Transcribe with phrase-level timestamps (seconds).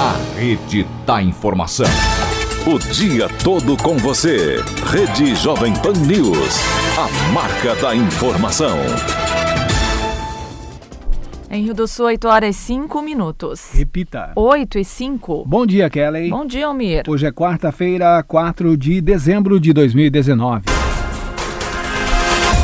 [0.00, 1.88] A Rede da Informação.
[2.72, 4.62] O dia todo com você.
[4.86, 6.60] Rede Jovem Pan News.
[6.96, 8.78] A marca da informação.
[11.50, 13.72] Em Rio do Sul, 8 horas e 5 minutos.
[13.72, 14.30] Repita.
[14.36, 15.44] 8 e 5.
[15.44, 16.30] Bom dia, Kelly.
[16.30, 17.02] Bom dia, Almir.
[17.08, 20.87] Hoje é quarta-feira, 4 de dezembro de 2019.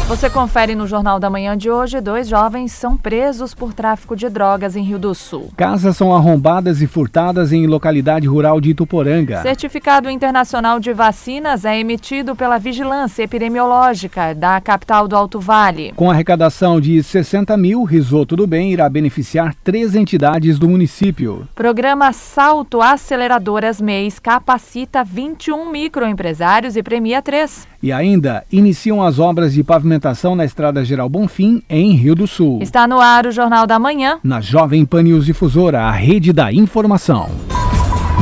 [0.06, 4.28] Você confere no Jornal da Manhã de hoje: dois jovens são presos por tráfico de
[4.28, 5.50] drogas em Rio do Sul.
[5.56, 9.40] Casas são arrombadas e furtadas em localidade rural de Ituporanga.
[9.40, 15.94] Certificado internacional de vacinas é emitido pela Vigilância Epidemiológica da capital do Alto Vale.
[15.96, 21.48] Com arrecadação de 60 mil, Risoto do Bem irá beneficiar três entidades do município.
[21.54, 27.66] Programa Salto Aceleradoras MEIs capacita 21 microempresários e premia três.
[27.82, 29.93] E ainda iniciam as obras de pavimentação
[30.34, 32.58] na Estrada Geral Bonfim, em Rio do Sul.
[32.62, 34.18] Está no ar o Jornal da Manhã.
[34.22, 37.28] Na Jovem Pan News Difusora, a rede da informação.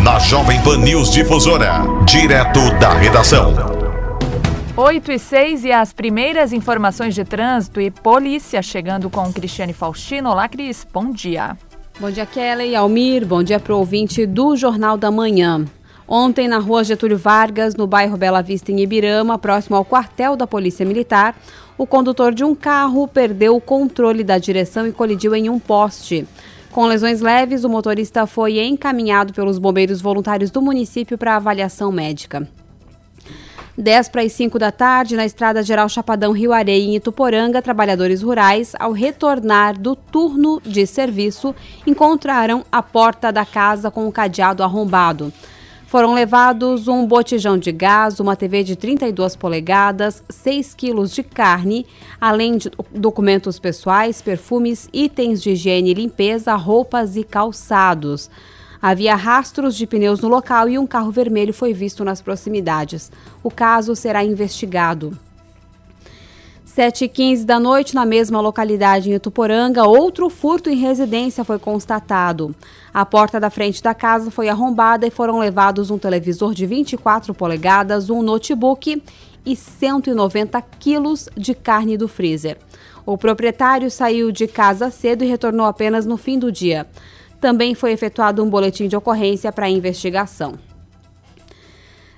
[0.02, 3.54] Na Jovem Pan News Difusora, direto da redação.
[4.74, 10.30] 8 e 6 e as primeiras informações de trânsito e polícia chegando com Cristiane Faustino.
[10.30, 10.86] Olá, Cris.
[10.92, 11.56] Bom dia.
[12.00, 13.26] Bom dia, Kelly e Almir.
[13.26, 15.66] Bom dia para o ouvinte do Jornal da Manhã.
[16.14, 20.46] Ontem, na rua Getúlio Vargas, no bairro Bela Vista, em Ibirama, próximo ao quartel da
[20.46, 21.34] Polícia Militar,
[21.78, 26.28] o condutor de um carro perdeu o controle da direção e colidiu em um poste.
[26.70, 32.46] Com lesões leves, o motorista foi encaminhado pelos bombeiros voluntários do município para avaliação médica.
[33.78, 38.20] 10 para as 5 da tarde, na Estrada Geral Chapadão Rio Areia, em Ituporanga, trabalhadores
[38.20, 41.54] rurais, ao retornar do turno de serviço,
[41.86, 45.32] encontraram a porta da casa com o cadeado arrombado.
[45.92, 51.84] Foram levados um botijão de gás, uma TV de 32 polegadas, 6 quilos de carne,
[52.18, 58.30] além de documentos pessoais, perfumes, itens de higiene e limpeza, roupas e calçados.
[58.80, 63.12] Havia rastros de pneus no local e um carro vermelho foi visto nas proximidades.
[63.42, 65.14] O caso será investigado.
[66.74, 72.56] 7h15 da noite, na mesma localidade em Ituporanga, outro furto em residência foi constatado.
[72.94, 77.32] A porta da frente da casa foi arrombada e foram levados um televisor de 24
[77.32, 79.02] polegadas, um notebook
[79.46, 82.58] e 190 quilos de carne do freezer.
[83.06, 86.86] O proprietário saiu de casa cedo e retornou apenas no fim do dia.
[87.40, 90.54] Também foi efetuado um boletim de ocorrência para investigação.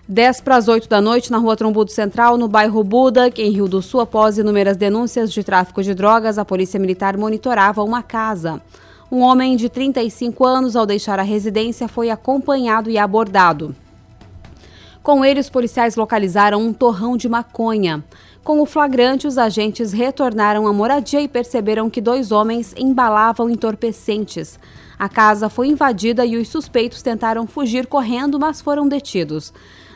[0.06, 3.66] 10 para as 8 da noite, na rua Trombudo Central, no bairro Buda, em Rio
[3.66, 8.60] do Sul, após inúmeras denúncias de tráfico de drogas, a Polícia Militar monitorava uma casa.
[9.10, 13.74] Um homem de 35 anos, ao deixar a residência, foi acompanhado e abordado.
[15.02, 18.02] Com ele, os policiais localizaram um torrão de maconha.
[18.42, 24.58] Com o flagrante, os agentes retornaram à moradia e perceberam que dois homens embalavam entorpecentes.
[24.98, 29.52] A casa foi invadida e os suspeitos tentaram fugir correndo, mas foram detidos.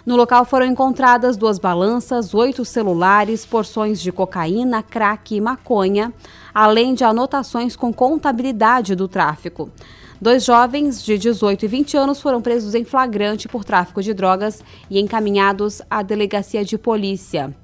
[0.08, 6.14] No local foram encontradas duas balanças, oito celulares, porções de cocaína, crack e maconha,
[6.54, 9.70] além de anotações com contabilidade do tráfico.
[10.18, 14.64] Dois jovens de 18 e 20 anos foram presos em flagrante por tráfico de drogas
[14.88, 17.54] e encaminhados à delegacia de polícia.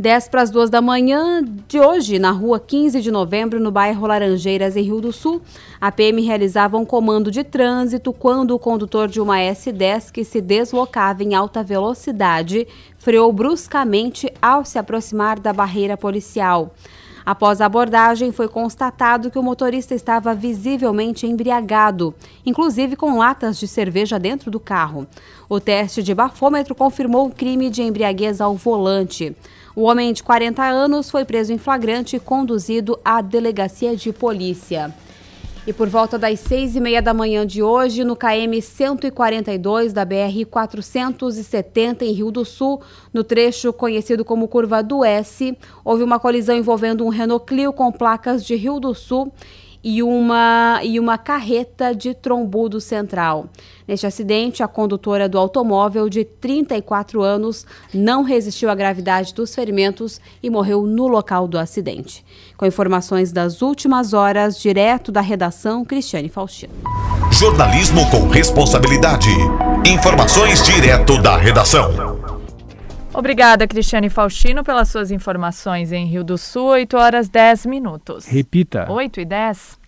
[0.00, 4.06] 10 para as 2 da manhã de hoje, na rua 15 de novembro, no bairro
[4.06, 5.42] Laranjeiras, em Rio do Sul,
[5.78, 10.40] a PM realizava um comando de trânsito quando o condutor de uma S10 que se
[10.40, 12.66] deslocava em alta velocidade
[12.96, 16.72] freou bruscamente ao se aproximar da barreira policial.
[17.24, 23.68] Após a abordagem, foi constatado que o motorista estava visivelmente embriagado, inclusive com latas de
[23.68, 25.06] cerveja dentro do carro.
[25.46, 29.36] O teste de bafômetro confirmou o crime de embriaguez ao volante.
[29.74, 34.92] O homem de 40 anos foi preso em flagrante e conduzido à delegacia de polícia.
[35.66, 40.04] E por volta das seis e meia da manhã de hoje, no KM 142 da
[40.04, 42.80] BR 470 em Rio do Sul,
[43.12, 47.92] no trecho conhecido como Curva do S, houve uma colisão envolvendo um Renault Clio com
[47.92, 49.30] placas de Rio do Sul
[49.82, 53.48] e uma, e uma carreta de trombudo central.
[53.90, 60.20] Neste acidente, a condutora do automóvel, de 34 anos, não resistiu à gravidade dos ferimentos
[60.40, 62.24] e morreu no local do acidente.
[62.56, 66.72] Com informações das últimas horas, direto da redação, Cristiane Faustino.
[67.32, 69.30] Jornalismo com responsabilidade.
[69.84, 71.90] Informações direto da redação.
[73.12, 78.24] Obrigada, Cristiane Faustino, pelas suas informações em Rio do Sul, 8 horas 10 minutos.
[78.26, 78.86] Repita.
[78.88, 79.79] 8 e 10.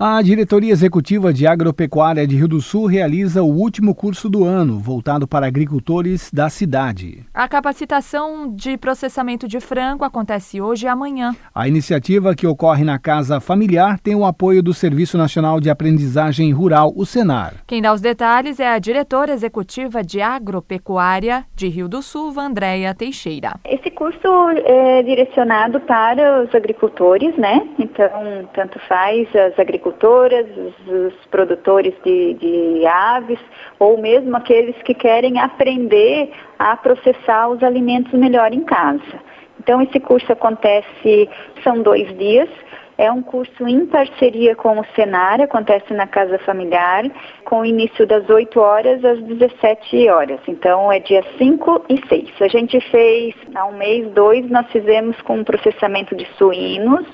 [0.00, 4.78] A Diretoria Executiva de Agropecuária de Rio do Sul realiza o último curso do ano,
[4.78, 7.26] voltado para agricultores da cidade.
[7.34, 11.34] A capacitação de processamento de frango acontece hoje e amanhã.
[11.52, 16.52] A iniciativa, que ocorre na Casa Familiar, tem o apoio do Serviço Nacional de Aprendizagem
[16.52, 17.54] Rural, o Senar.
[17.66, 22.94] Quem dá os detalhes é a diretora executiva de Agropecuária de Rio do Sul, Vandréia
[22.94, 23.54] Teixeira.
[23.64, 24.28] Esse curso
[24.64, 27.68] é direcionado para os agricultores, né?
[27.80, 33.38] Então, tanto faz as agricultoras agricultoras, os, os produtores de, de aves,
[33.78, 39.20] ou mesmo aqueles que querem aprender a processar os alimentos melhor em casa.
[39.60, 41.28] Então, esse curso acontece,
[41.62, 42.48] são dois dias,
[42.96, 47.04] é um curso em parceria com o Senar, acontece na Casa Familiar,
[47.44, 50.40] com início das 8 horas às 17 horas.
[50.48, 52.30] Então, é dia 5 e 6.
[52.40, 57.06] A gente fez, há um mês, dois, nós fizemos com processamento de suínos,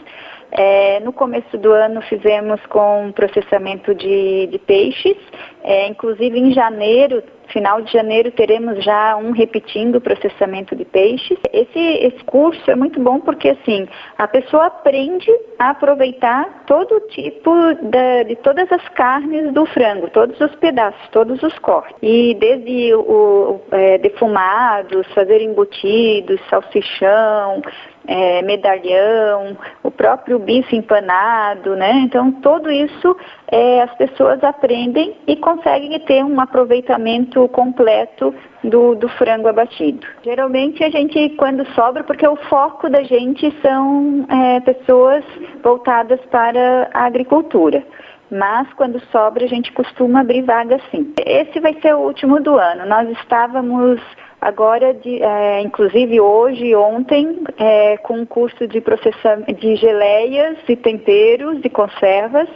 [0.55, 5.17] é, no começo do ano fizemos com processamento de, de peixes,
[5.65, 11.39] é, inclusive em janeiro, final de janeiro, teremos já um repetindo o processamento de peixes.
[11.53, 13.87] Esse, esse curso é muito bom porque assim
[14.17, 17.53] a pessoa aprende a aproveitar todo tipo
[17.83, 21.97] da, de todas as carnes do frango, todos os pedaços, todos os cortes.
[22.03, 27.63] E desde o, o é, defumados, fazer embutidos, salsichão,
[28.07, 31.93] é, medalhão, o próprio bife empanado, né?
[32.01, 33.17] Então, tudo isso
[33.49, 40.07] é, as pessoas aprendem e conseguem ter um aproveitamento completo do, do, frango abatido.
[40.23, 45.25] Geralmente a gente, quando sobra, porque o foco da gente são é, pessoas
[45.63, 47.83] voltadas para a agricultura.
[48.31, 51.13] Mas quando sobra, a gente costuma abrir vaga sim.
[51.25, 52.87] Esse vai ser o último do ano.
[52.87, 54.01] Nós estávamos
[54.45, 60.59] Agora, de, é, inclusive hoje e ontem, é, com um curso de processamento de geleias
[60.69, 62.47] e temperos e conservas,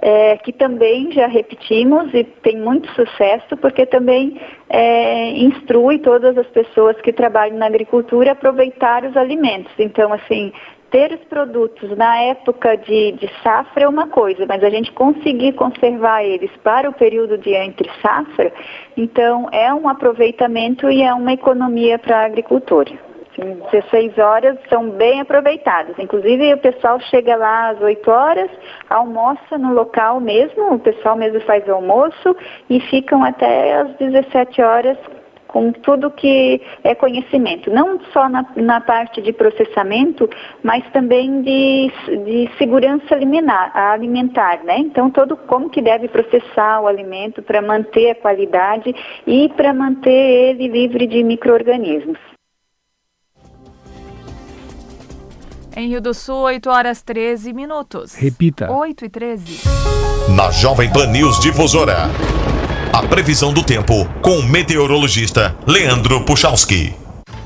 [0.00, 6.46] é, que também já repetimos e tem muito sucesso, porque também é, instrui todas as
[6.46, 9.72] pessoas que trabalham na agricultura a aproveitar os alimentos.
[9.76, 10.52] Então, assim,
[10.94, 15.52] ter os produtos na época de, de, safra é uma coisa, mas a gente conseguir
[15.54, 18.52] conservar eles para o período de entre safra,
[18.96, 22.92] então é um aproveitamento e é uma economia para a agricultura.
[23.72, 25.98] 16 horas são bem aproveitadas.
[25.98, 28.50] Inclusive o pessoal chega lá às 8 horas,
[28.88, 32.36] almoça no local mesmo, o pessoal mesmo faz o almoço
[32.70, 34.96] e ficam até às 17 horas
[35.54, 40.28] com tudo que é conhecimento, não só na, na parte de processamento,
[40.64, 41.92] mas também de,
[42.24, 44.78] de segurança alimentar, alimentar, né?
[44.78, 48.92] Então, todo como que deve processar o alimento para manter a qualidade
[49.24, 52.18] e para manter ele livre de micro-organismos.
[55.76, 58.16] Em Rio do Sul, 8 horas 13 minutos.
[58.16, 58.72] Repita.
[58.72, 59.68] 8 e 13.
[60.34, 62.08] Na Jovem Pan News Difusora.
[62.94, 66.94] A previsão do tempo com o meteorologista Leandro Puchalski.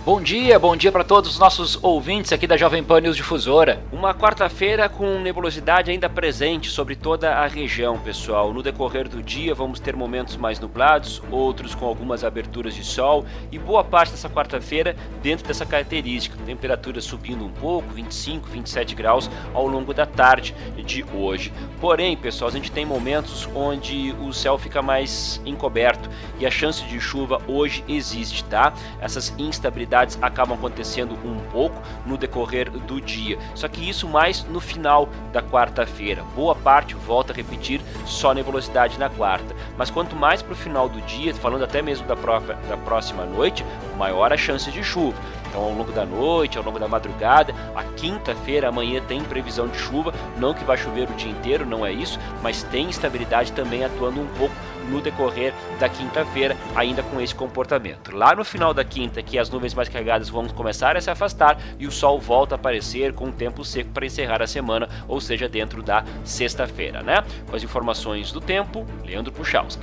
[0.08, 3.82] Bom dia, bom dia para todos os nossos ouvintes aqui da Jovem Pan News Difusora.
[3.93, 8.50] Uma quarta-feira com nebulosidade ainda presente sobre toda a região, pessoal.
[8.50, 13.26] No decorrer do dia vamos ter momentos mais nublados, outros com algumas aberturas de sol
[13.52, 16.38] e boa parte dessa quarta-feira dentro dessa característica.
[16.46, 20.54] Temperatura subindo um pouco, 25, 27 graus ao longo da tarde
[20.87, 21.52] de hoje.
[21.82, 26.08] Porém, pessoal, a gente tem momentos onde o céu fica mais encoberto
[26.40, 28.72] e a chance de chuva hoje existe, tá?
[29.02, 33.39] Essas instabilidades acabam acontecendo um pouco no decorrer do dia.
[33.55, 36.23] Só que isso mais no final da quarta-feira.
[36.35, 39.55] Boa parte, volta a repetir, só nebulosidade na quarta.
[39.77, 43.25] Mas quanto mais para o final do dia, falando até mesmo da, própria, da próxima
[43.25, 43.64] noite,
[43.97, 45.17] maior a chance de chuva.
[45.49, 49.78] Então, ao longo da noite, ao longo da madrugada, a quinta-feira, amanhã tem previsão de
[49.78, 50.12] chuva.
[50.37, 54.21] Não que vai chover o dia inteiro, não é isso, mas tem estabilidade também atuando
[54.21, 54.55] um pouco
[54.88, 58.14] no decorrer da quinta-feira, ainda com esse comportamento.
[58.14, 61.59] Lá no final da quinta, que as nuvens mais carregadas vão começar a se afastar
[61.78, 65.21] e o sol volta a aparecer com o tempo seco para encerrar a semana, ou
[65.21, 67.23] seja, dentro da sexta-feira, né?
[67.49, 69.83] Com as informações do tempo, Leandro Puchalski.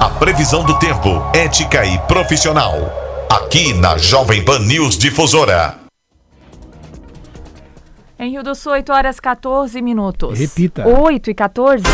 [0.00, 2.74] A previsão do tempo, ética e profissional.
[3.28, 5.74] Aqui na Jovem Pan News Difusora.
[8.18, 10.38] Em Rio do Sul, 8 horas 14 minutos.
[10.38, 10.86] Repita.
[10.86, 11.84] 8 e 14.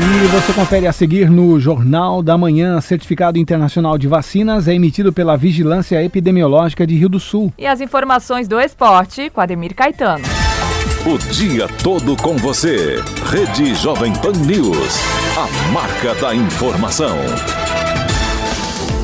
[0.00, 2.80] E você confere a seguir no Jornal da Manhã.
[2.80, 7.52] Certificado Internacional de Vacinas é emitido pela Vigilância Epidemiológica de Rio do Sul.
[7.58, 10.24] E as informações do esporte com Ademir Caetano.
[11.04, 13.02] O dia todo com você.
[13.30, 15.00] Rede Jovem Pan News.
[15.36, 17.16] A marca da informação.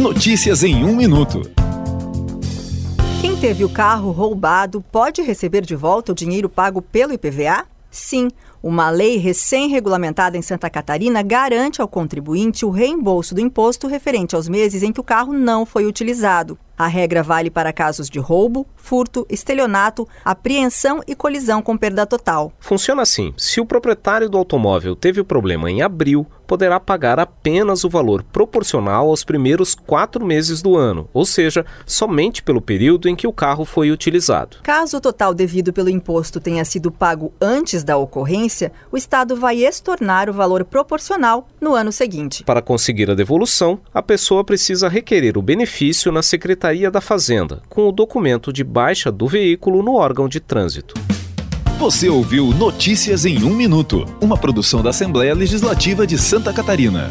[0.00, 1.42] Notícias em um minuto.
[3.20, 7.66] Quem teve o carro roubado pode receber de volta o dinheiro pago pelo IPVA?
[7.90, 8.30] Sim.
[8.62, 14.48] Uma lei recém-regulamentada em Santa Catarina garante ao contribuinte o reembolso do imposto referente aos
[14.48, 16.58] meses em que o carro não foi utilizado.
[16.80, 22.54] A regra vale para casos de roubo, furto, estelionato, apreensão e colisão com perda total.
[22.58, 27.84] Funciona assim: se o proprietário do automóvel teve o problema em abril, poderá pagar apenas
[27.84, 33.14] o valor proporcional aos primeiros quatro meses do ano, ou seja, somente pelo período em
[33.14, 34.56] que o carro foi utilizado.
[34.62, 39.58] Caso o total devido pelo imposto tenha sido pago antes da ocorrência, o Estado vai
[39.58, 42.42] estornar o valor proporcional no ano seguinte.
[42.42, 47.88] Para conseguir a devolução, a pessoa precisa requerer o benefício na Secretaria da Fazenda, com
[47.88, 50.94] o documento de baixa do veículo no órgão de trânsito.
[51.80, 57.10] Você ouviu Notícias em um Minuto, uma produção da Assembleia Legislativa de Santa Catarina.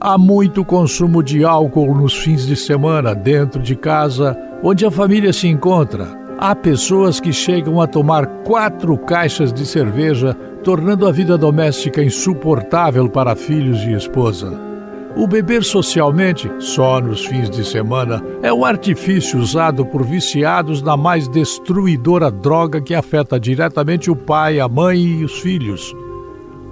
[0.00, 5.32] Há muito consumo de álcool nos fins de semana dentro de casa, onde a família
[5.32, 6.08] se encontra.
[6.38, 10.32] Há pessoas que chegam a tomar quatro caixas de cerveja,
[10.64, 14.69] tornando a vida doméstica insuportável para filhos e esposa.
[15.16, 20.96] O beber socialmente, só nos fins de semana, é um artifício usado por viciados na
[20.96, 25.94] mais destruidora droga que afeta diretamente o pai, a mãe e os filhos.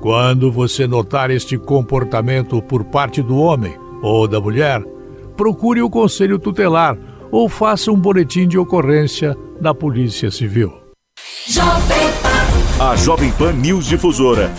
[0.00, 4.82] Quando você notar este comportamento por parte do homem ou da mulher,
[5.36, 6.96] procure o conselho tutelar
[7.32, 10.72] ou faça um boletim de ocorrência na Polícia Civil.
[12.80, 14.47] A Jovem Pan News Difusora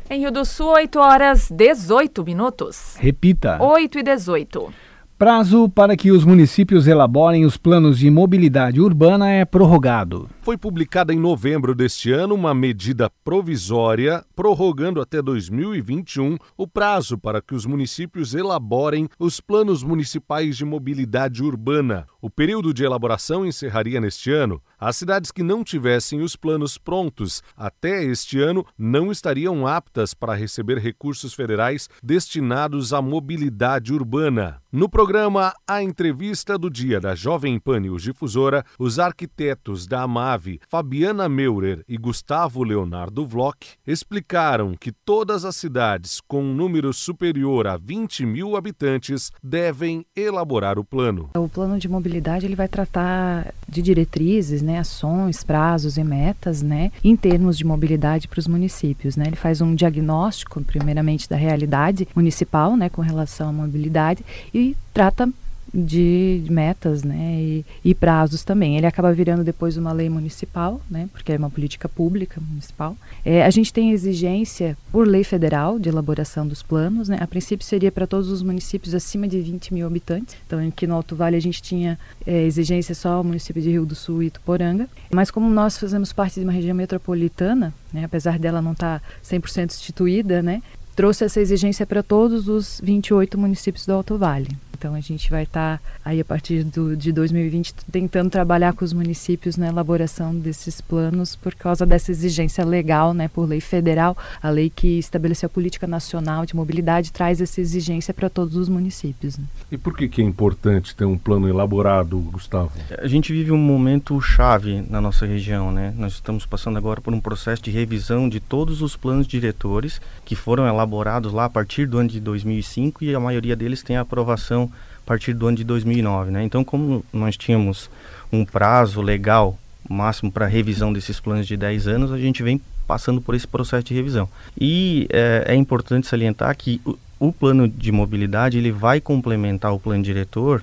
[0.09, 2.95] Em Rio do Sul, 8 horas 18 minutos.
[2.97, 3.61] Repita.
[3.61, 4.73] 8 e 18.
[5.19, 10.29] Prazo para que os municípios elaborem os planos de mobilidade urbana é prorrogado.
[10.43, 17.41] Foi publicada em novembro deste ano uma medida provisória prorrogando até 2021 o prazo para
[17.41, 22.07] que os municípios elaborem os planos municipais de mobilidade urbana.
[22.21, 24.61] O período de elaboração encerraria neste ano.
[24.79, 30.35] As cidades que não tivessem os planos prontos até este ano não estariam aptas para
[30.35, 34.61] receber recursos federais destinados à mobilidade urbana.
[34.71, 41.27] No programa A Entrevista do Dia da Jovem Pan Difusora, os arquitetos da AMAVE, Fabiana
[41.27, 47.79] Meurer e Gustavo Leonardo Vlock, explicaram que todas as cidades com um número superior a
[47.79, 51.31] 20 mil habitantes devem elaborar o plano.
[51.35, 56.91] O plano de mobilidade ele vai tratar de diretrizes, né, ações, prazos e metas, né,
[57.03, 59.25] em termos de mobilidade para os municípios, né.
[59.29, 65.29] Ele faz um diagnóstico, primeiramente, da realidade municipal, né, com relação à mobilidade e trata
[65.73, 68.77] de metas né, e, e, prazos também.
[68.77, 72.97] Ele acaba virando depois uma lei municipal, né, porque é uma política pública municipal.
[73.25, 77.09] É, a gente tem exigência por lei federal de elaboração dos planos.
[77.09, 80.37] Né, a princípio seria para todos os municípios acima de 20 mil habitantes.
[80.47, 83.85] Então, aqui no Alto Vale a gente tinha é, exigência só o município de Rio
[83.85, 84.89] do Sul e Tuporanga.
[85.13, 89.07] Mas como nós fazemos parte de uma região metropolitana, né, apesar dela não estar tá
[89.23, 90.63] 100% instituída, né,
[90.97, 94.49] trouxe essa exigência para todos os 28 municípios do Alto Vale.
[94.79, 98.85] Então a gente vai estar tá aí a partir do, de 2020 tentando trabalhar com
[98.85, 104.17] os municípios na elaboração desses planos por causa dessa exigência legal, né, por lei federal,
[104.43, 108.69] a lei que estabeleceu a política nacional de mobilidade traz essa exigência para todos os
[108.69, 109.39] municípios.
[109.39, 109.45] Né?
[109.73, 112.71] E por que, que é importante ter um plano elaborado, Gustavo?
[112.99, 115.95] A gente vive um momento chave na nossa região, né?
[115.97, 120.35] Nós estamos passando agora por um processo de revisão de todos os planos diretores que
[120.37, 120.86] foram elaborados
[121.33, 124.71] lá a partir do ano de 2005 e a maioria deles tem aprovação
[125.05, 126.31] a partir do ano de 2009.
[126.31, 126.45] Né?
[126.45, 127.91] Então, como nós tínhamos
[128.33, 133.21] um prazo legal máximo para revisão desses planos de 10 anos, a gente vem passando
[133.21, 134.29] por esse processo de revisão.
[134.59, 139.81] E é, é importante salientar que o, o, plano de mobilidade ele vai complementar o
[139.81, 140.63] plano diretor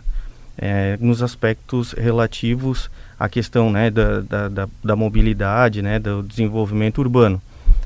[0.58, 2.90] é, nos aspectos relativos
[3.20, 7.42] à questão né, da, da, da, da mobilidade, né, do desenvolvimento urbano.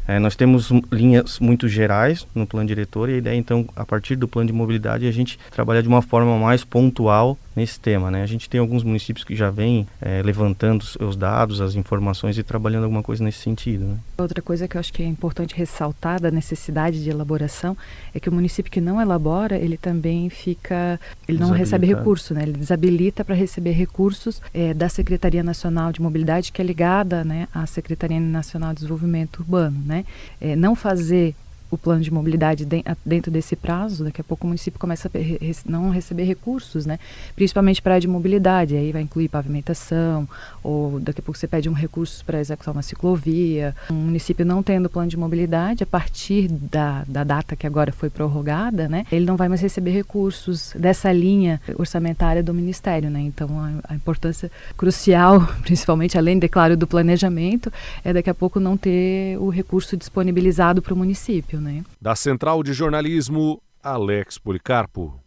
[0.07, 4.15] É, nós temos linhas muito gerais no plano diretor e a ideia, então, a partir
[4.15, 8.11] do plano de mobilidade, a gente trabalhar de uma forma mais pontual nesse tema.
[8.11, 8.21] Né?
[8.21, 12.43] A gente tem alguns municípios que já vêm é, levantando os dados, as informações e
[12.43, 13.83] trabalhando alguma coisa nesse sentido.
[13.83, 13.97] Né?
[14.19, 17.75] Outra coisa que eu acho que é importante ressaltar da necessidade de elaboração
[18.13, 22.43] é que o município que não elabora, ele também fica, ele não recebe recurso, né?
[22.43, 27.47] ele desabilita para receber recursos é, da Secretaria Nacional de Mobilidade, que é ligada né,
[27.51, 29.81] à Secretaria Nacional de Desenvolvimento Urbano.
[29.83, 30.05] Né?
[30.39, 31.33] É, não fazer
[31.69, 32.67] o plano de mobilidade
[33.05, 37.00] dentro desse prazo, daqui a pouco o município começa a não receber recursos, né?
[37.36, 40.27] Principalmente para a de mobilidade, aí vai incluir pavimentação,
[40.63, 43.75] ou daqui a pouco você pede um recurso para executar uma ciclovia.
[43.91, 48.09] Um município não tendo plano de mobilidade, a partir da, da data que agora foi
[48.09, 49.05] prorrogada, né?
[49.12, 53.21] Ele não vai mais receber recursos dessa linha orçamentária do Ministério, né?
[53.21, 57.71] Então a, a importância crucial, principalmente além, declaro, do planejamento,
[58.03, 61.83] é daqui a pouco não ter o recurso disponibilizado para o município né?
[62.01, 65.19] Da Central de Jornalismo, Alex Policarpo.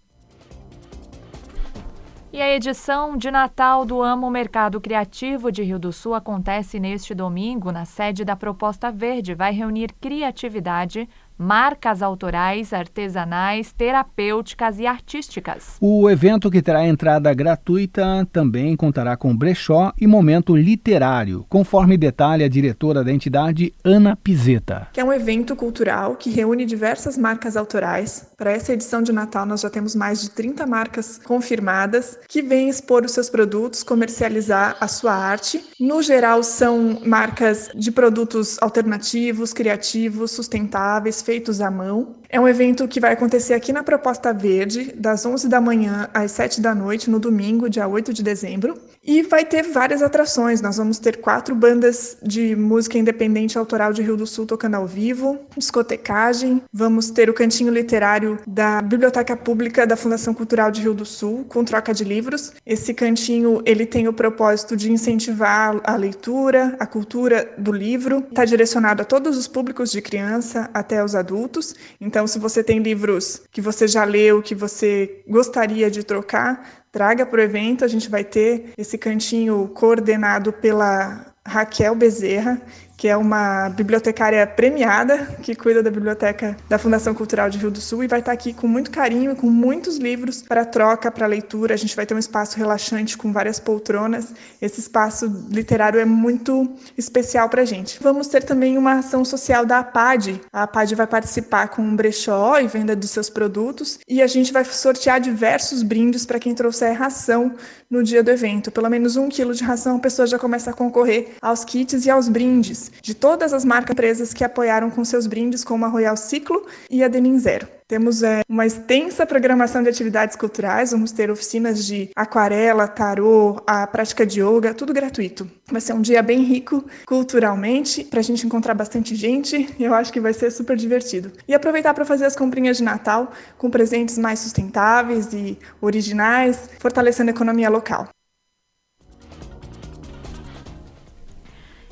[2.33, 7.13] E a edição de Natal do Amo Mercado Criativo de Rio do Sul acontece neste
[7.13, 9.35] domingo na sede da Proposta Verde.
[9.35, 11.09] Vai reunir criatividade,
[11.41, 15.79] marcas autorais, artesanais, terapêuticas e artísticas.
[15.81, 22.45] O evento que terá entrada gratuita também contará com brechó e momento literário, conforme detalha
[22.45, 24.89] a diretora da entidade, Ana Pizeta.
[24.93, 28.30] Que é um evento cultural que reúne diversas marcas autorais.
[28.41, 32.71] Para essa edição de Natal nós já temos mais de 30 marcas confirmadas que vêm
[32.71, 35.63] expor os seus produtos, comercializar a sua arte.
[35.79, 42.20] No geral são marcas de produtos alternativos, criativos, sustentáveis, feitos à mão.
[42.33, 46.31] É um evento que vai acontecer aqui na Proposta Verde, das 11 da manhã às
[46.31, 48.79] 7 da noite, no domingo, dia 8 de dezembro.
[49.03, 50.61] E vai ter várias atrações.
[50.61, 54.87] Nós vamos ter quatro bandas de música independente autoral de Rio do Sul tocando ao
[54.87, 56.63] vivo, discotecagem.
[56.73, 61.45] Vamos ter o cantinho literário da Biblioteca Pública da Fundação Cultural de Rio do Sul,
[61.49, 62.53] com troca de livros.
[62.65, 68.25] Esse cantinho ele tem o propósito de incentivar a leitura, a cultura do livro.
[68.29, 71.75] Está direcionado a todos os públicos de criança até os adultos.
[72.01, 77.25] Então, se você tem livros que você já leu, que você gostaria de trocar, traga
[77.25, 77.85] para o evento.
[77.85, 82.61] A gente vai ter esse cantinho coordenado pela Raquel Bezerra,
[83.01, 87.81] que é uma bibliotecária premiada que cuida da biblioteca da Fundação Cultural de Rio do
[87.81, 91.73] Sul e vai estar aqui com muito carinho, com muitos livros para troca, para leitura.
[91.73, 94.35] A gente vai ter um espaço relaxante com várias poltronas.
[94.61, 97.99] Esse espaço literário é muito especial para a gente.
[98.03, 100.39] Vamos ter também uma ação social da APAD.
[100.53, 104.53] A APAD vai participar com um brechó e venda dos seus produtos e a gente
[104.53, 107.55] vai sortear diversos brindes para quem trouxer ração
[107.89, 108.71] no dia do evento.
[108.71, 112.11] Pelo menos um quilo de ração a pessoa já começa a concorrer aos kits e
[112.11, 116.17] aos brindes de todas as marcas empresas que apoiaram com seus brindes, como a Royal
[116.17, 117.69] Ciclo e a Denim Zero.
[117.87, 123.87] Temos é, uma extensa programação de atividades culturais, vamos ter oficinas de aquarela, tarô, a
[123.87, 125.51] prática de yoga, tudo gratuito.
[125.71, 129.93] Vai ser um dia bem rico culturalmente, para a gente encontrar bastante gente, e eu
[129.93, 131.33] acho que vai ser super divertido.
[131.49, 137.31] E aproveitar para fazer as comprinhas de Natal com presentes mais sustentáveis e originais, fortalecendo
[137.31, 138.09] a economia local.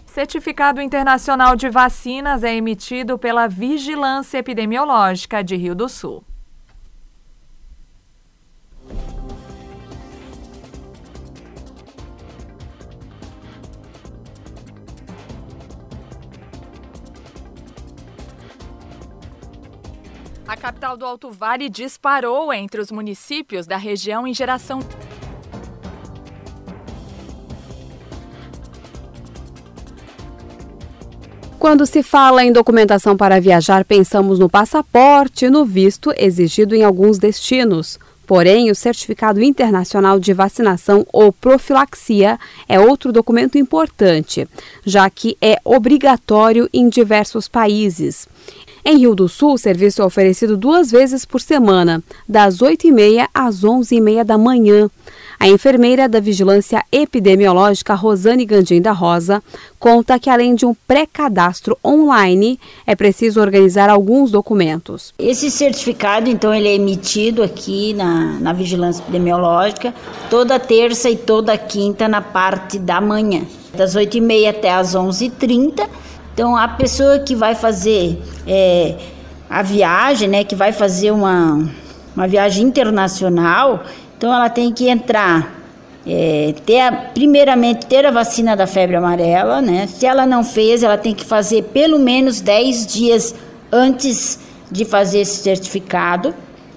[0.09, 6.25] Certificado Internacional de Vacinas é emitido pela Vigilância Epidemiológica de Rio do Sul.
[20.49, 24.81] A capital do Alto Vale disparou entre os municípios da região em geração
[31.59, 36.85] Quando se fala em documentação para viajar, pensamos no passaporte e no visto exigido em
[36.85, 37.99] alguns destinos.
[38.25, 44.47] Porém, o Certificado Internacional de Vacinação ou Profilaxia é outro documento importante,
[44.85, 48.29] já que é obrigatório em diversos países.
[48.85, 53.65] Em Rio do Sul, o serviço é oferecido duas vezes por semana, das 8h30 às
[53.65, 54.89] 11h30 da manhã.
[55.41, 59.43] A enfermeira da Vigilância Epidemiológica, Rosane Gandim da Rosa,
[59.79, 65.15] conta que além de um pré-cadastro online, é preciso organizar alguns documentos.
[65.19, 69.95] Esse certificado, então, ele é emitido aqui na, na Vigilância Epidemiológica
[70.29, 73.43] toda terça e toda quinta na parte da manhã,
[73.75, 75.89] das 8h30 até as 11h30
[76.39, 78.95] então, a pessoa que vai fazer é,
[79.51, 81.69] a viagem, né, que vai fazer uma,
[82.15, 83.83] uma viagem internacional,
[84.19, 85.55] então ela tem que entrar,
[86.05, 89.87] é, ter a, primeiramente ter a vacina da febre amarela, né?
[89.87, 93.33] Se ela não fez, ela tem que fazer pelo menos 10 dias
[93.71, 96.35] antes de fazer esse certificado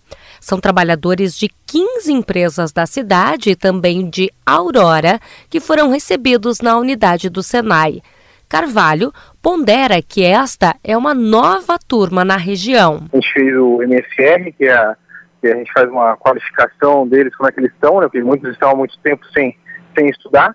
[0.46, 5.18] São trabalhadores de 15 empresas da cidade e também de Aurora
[5.50, 8.00] que foram recebidos na unidade do Senai.
[8.48, 13.08] Carvalho pondera que esta é uma nova turma na região.
[13.12, 14.94] A gente fez o MSR, que, é
[15.40, 18.02] que a gente faz uma qualificação deles, como é que eles estão, né?
[18.02, 19.58] porque muitos estão há muito tempo sem,
[19.98, 20.54] sem estudar.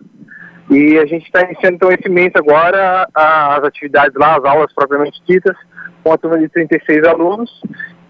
[0.69, 5.21] E a gente está iniciando então esse mês agora as atividades lá, as aulas propriamente
[5.27, 5.58] ditas,
[6.01, 7.51] com a turma de 36 alunos.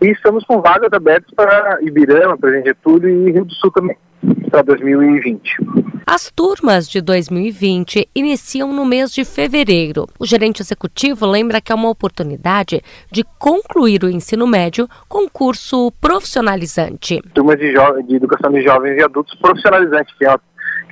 [0.01, 3.95] E estamos com vagas abertas para Ibirama, Presidente Getúlio e Rio do Sul também,
[4.49, 5.57] para 2020.
[6.07, 10.07] As turmas de 2020 iniciam no mês de fevereiro.
[10.19, 15.91] O gerente executivo lembra que é uma oportunidade de concluir o ensino médio com curso
[16.01, 17.21] profissionalizante.
[17.35, 17.71] Turmas de,
[18.07, 20.35] de educação de jovens e adultos profissionalizante, que é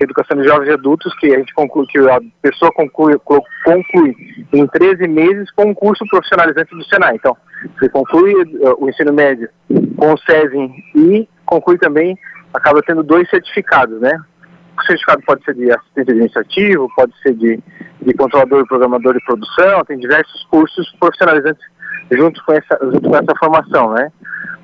[0.03, 4.15] educação de jovens e adultos, que a gente conclui, que a pessoa conclui, conclui
[4.53, 7.15] em 13 meses com um curso profissionalizante do Senai.
[7.15, 7.35] Então,
[7.77, 9.49] você conclui uh, o ensino médio
[9.97, 12.17] com o SESI e conclui também,
[12.53, 14.19] acaba tendo dois certificados, né?
[14.77, 17.59] O certificado pode ser de assistente administrativo, pode ser de,
[18.01, 21.63] de controlador, programador de produção, tem diversos cursos profissionalizantes
[22.11, 24.11] junto com essa, junto com essa formação, né?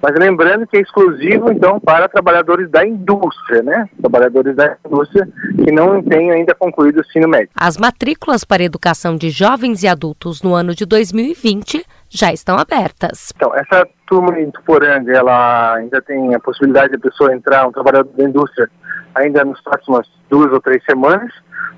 [0.02, 3.90] Mas lembrando que é exclusivo, então, para trabalhadores da indústria, né?
[4.00, 5.28] Trabalhadores da indústria
[5.64, 7.50] que não têm ainda concluído o ensino médio.
[7.56, 13.34] As matrículas para educação de jovens e adultos no ano de 2020 já estão abertas.
[13.36, 17.72] Então, essa turma em Tuporanga, ela ainda tem a possibilidade de a pessoa entrar, um
[17.72, 18.70] trabalhador da indústria,
[19.16, 21.32] ainda nas próximas duas ou três semanas,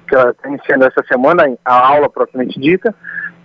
[0.07, 2.93] que ela está iniciando essa semana a aula propriamente dita.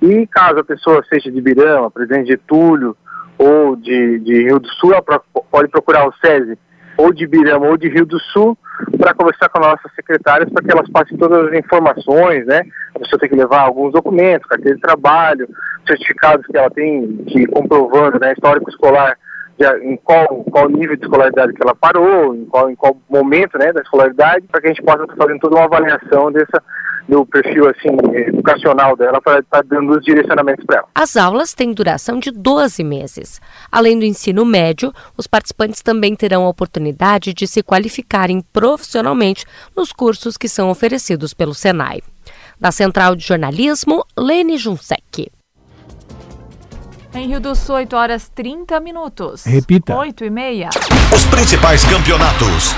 [0.03, 2.97] E caso a pessoa seja de Birama, Presidente Getúlio,
[3.39, 5.03] ou de, de Rio do Sul, ela
[5.51, 6.59] pode procurar o SESI
[6.97, 8.57] ou de Birama ou de Rio do Sul
[8.99, 12.63] para conversar com nossas secretárias para que elas passem todas as informações, né?
[12.95, 15.49] A pessoa tem que levar alguns documentos, carteira de trabalho,
[15.87, 19.17] certificados que ela tem, que comprovando, né, histórico escolar,
[19.59, 23.59] de, em qual, qual nível de escolaridade que ela parou, em qual, em qual momento,
[23.59, 26.63] né, da escolaridade, para que a gente possa fazendo toda uma avaliação dessa,
[27.13, 27.95] do perfil assim
[28.27, 30.89] educacional dela para estar tá dando os direcionamentos para ela.
[30.95, 33.39] As aulas têm duração de 12 meses.
[33.71, 39.45] Além do ensino médio, os participantes também terão a oportunidade de se qualificarem profissionalmente
[39.77, 42.01] nos cursos que são oferecidos pelo Senai.
[42.59, 45.31] Da Central de Jornalismo, Lene Junsec.
[47.15, 49.45] Em Rio do Sul, 8 horas 30 minutos.
[49.45, 49.95] Repita.
[49.95, 50.71] 8 e meia.
[51.15, 52.75] Os principais campeonatos.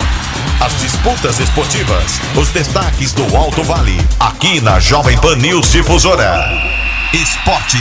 [0.60, 2.20] As disputas esportivas.
[2.40, 3.96] Os destaques do Alto Vale.
[4.18, 6.48] Aqui na Jovem Pan News Difusora.
[7.12, 7.78] Esporte.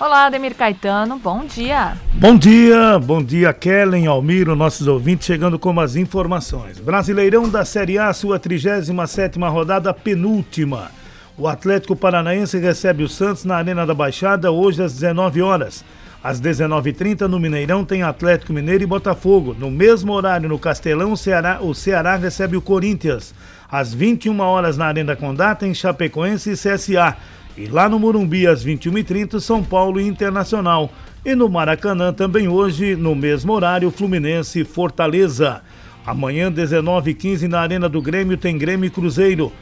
[0.00, 1.94] Olá, Ademir Caetano, bom dia.
[2.12, 6.78] Bom dia, bom dia, Kellen, Almiro, nossos ouvintes, chegando com as informações.
[6.78, 10.90] Brasileirão da Série A, sua 37ª rodada penúltima.
[11.36, 15.84] O Atlético Paranaense recebe o Santos na Arena da Baixada hoje às 19 horas.
[16.24, 19.54] Às 19h30 no Mineirão tem Atlético Mineiro e Botafogo.
[19.58, 23.34] No mesmo horário no Castelão, o Ceará, o Ceará recebe o Corinthians.
[23.70, 27.14] Às 21 horas na Arena Condá tem Chapecoense e CSA.
[27.58, 30.90] E lá no Morumbi às 21h30 São Paulo e Internacional.
[31.22, 35.60] E no Maracanã também hoje, no mesmo horário, Fluminense e Fortaleza.
[36.06, 39.52] Amanhã 19h15 na Arena do Grêmio tem Grêmio e Cruzeiro.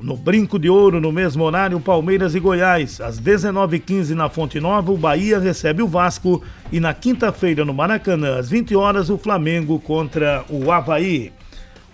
[0.00, 3.02] No Brinco de Ouro, no mesmo horário, Palmeiras e Goiás.
[3.02, 6.42] Às 19h15 na Fonte Nova, o Bahia recebe o Vasco.
[6.72, 11.30] E na quinta-feira, no Maracanã, às 20 horas, o Flamengo contra o Havaí.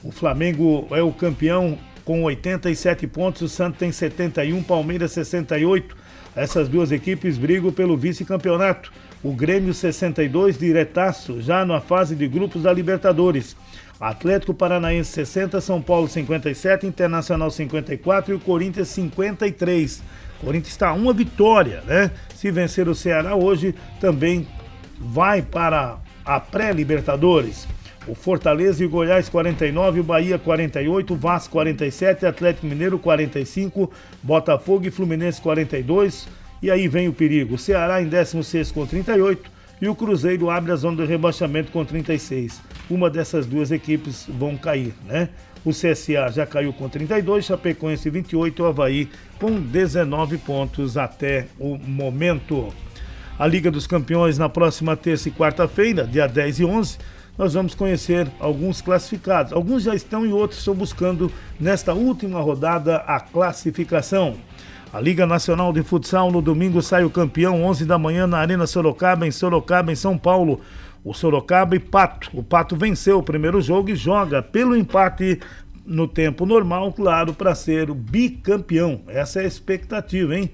[0.04, 5.96] O Flamengo é o campeão com 87 pontos, o Santos tem 71, Palmeiras 68.
[6.36, 8.92] Essas duas equipes brigam pelo vice-campeonato.
[9.20, 13.56] O Grêmio 62, diretaço, já na fase de grupos da Libertadores.
[14.00, 20.02] Atlético Paranaense 60, São Paulo 57, Internacional 54 e o Corinthians 53.
[20.40, 22.11] O Corinthians está uma vitória, né?
[22.35, 24.46] Se vencer o Ceará hoje, também
[25.00, 27.66] vai para a pré-Libertadores.
[28.06, 33.90] O Fortaleza e o Goiás 49, o Bahia 48, o Vasco 47, Atlético Mineiro 45,
[34.22, 36.28] Botafogo e Fluminense 42.
[36.62, 37.54] E aí vem o perigo.
[37.54, 41.84] O Ceará em 16 com 38, e o Cruzeiro abre a zona de rebaixamento com
[41.84, 42.60] 36.
[42.88, 45.28] Uma dessas duas equipes vão cair, né?
[45.64, 49.08] O CSA já caiu com 32, Chapecoense 28 e o Havaí
[49.38, 52.72] com 19 pontos até o momento.
[53.38, 56.98] A Liga dos Campeões na próxima terça e quarta-feira, dia 10 e 11,
[57.36, 59.52] nós vamos conhecer alguns classificados.
[59.52, 64.36] Alguns já estão e outros estão buscando nesta última rodada a classificação.
[64.96, 68.66] A Liga Nacional de Futsal no domingo sai o campeão 11 da manhã na Arena
[68.66, 70.62] Sorocaba, em Sorocaba, em São Paulo.
[71.04, 72.30] O Sorocaba e Pato.
[72.32, 75.38] O Pato venceu o primeiro jogo e joga pelo empate
[75.85, 79.02] no tempo normal, claro, para ser o bicampeão.
[79.06, 80.50] Essa é a expectativa, hein?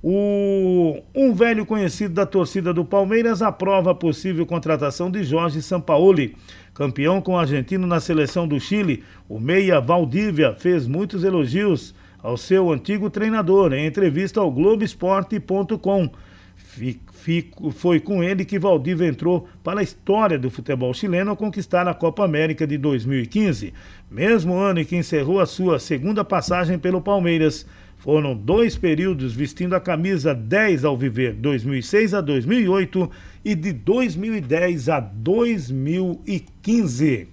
[0.00, 6.36] O, um velho conhecido da torcida do Palmeiras aprova a possível contratação de Jorge Sampaoli.
[6.72, 11.92] Campeão com o argentino na seleção do Chile, o meia Valdívia fez muitos elogios
[12.24, 16.08] ao seu antigo treinador em entrevista ao Globoesporte.com.
[17.72, 21.92] Foi com ele que Valdívia entrou para a história do futebol chileno ao conquistar a
[21.92, 23.74] Copa América de 2015.
[24.10, 27.66] Mesmo ano em que encerrou a sua segunda passagem pelo Palmeiras.
[27.98, 33.10] Foram dois períodos vestindo a camisa 10 ao viver, 2006 a 2008
[33.44, 37.28] e de 2010 a 2015.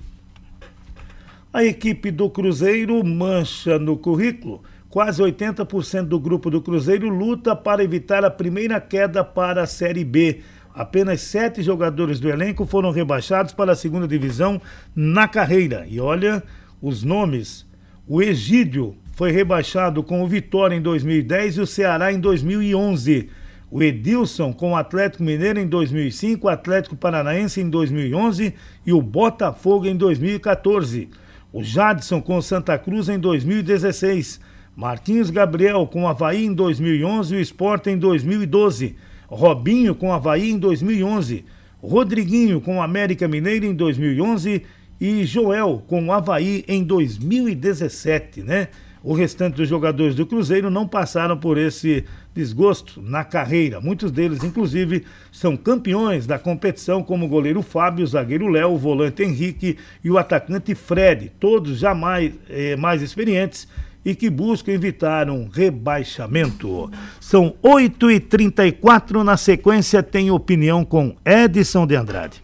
[1.53, 7.81] A equipe do Cruzeiro mancha no currículo Quase 80% do grupo do Cruzeiro luta para
[7.81, 10.41] evitar a primeira queda para a Série B.
[10.73, 14.61] Apenas sete jogadores do elenco foram rebaixados para a segunda divisão
[14.93, 15.85] na carreira.
[15.87, 16.43] E olha
[16.81, 17.65] os nomes:
[18.05, 23.29] o Egídio foi rebaixado com o Vitória em 2010 e o Ceará em 2011.
[23.71, 28.53] O Edilson com o Atlético Mineiro em 2005, o Atlético Paranaense em 2011
[28.85, 31.07] e o Botafogo em 2014.
[31.53, 34.50] O Jadson com o Santa Cruz em 2016.
[34.75, 38.95] Martins Gabriel com Havaí em 2011 e o Sport em 2012.
[39.27, 41.45] Robinho com Havaí em 2011.
[41.81, 44.63] Rodriguinho com América Mineiro em 2011
[44.99, 48.69] e Joel com Havaí em 2017, né?
[49.03, 52.05] O restante dos jogadores do Cruzeiro não passaram por esse
[52.35, 53.81] desgosto na carreira.
[53.81, 58.77] Muitos deles, inclusive, são campeões da competição, como o goleiro Fábio, o zagueiro Léo, o
[58.77, 63.67] volante Henrique e o atacante Fred, todos já mais, eh, mais experientes
[64.03, 66.91] e que buscam evitar um rebaixamento.
[67.19, 72.43] São 8h34, na sequência tem opinião com Edson de Andrade.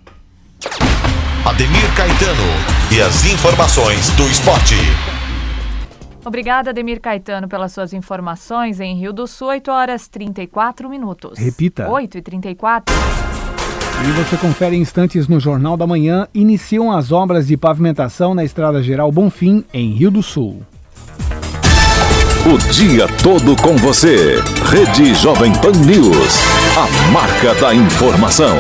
[1.45, 2.43] Ademir Caetano
[2.91, 4.75] e as informações do esporte.
[6.25, 11.39] Obrigada, Ademir Caetano, pelas suas informações em Rio do Sul, 8 horas 34 minutos.
[11.39, 11.89] Repita.
[11.89, 12.95] 8 e 34
[14.05, 16.27] e você confere instantes no Jornal da Manhã.
[16.33, 20.61] Iniciam as obras de pavimentação na Estrada Geral Bonfim, em Rio do Sul.
[22.49, 24.41] O dia todo com você.
[24.71, 26.39] Rede Jovem Pan News.
[26.77, 28.55] A marca da informação.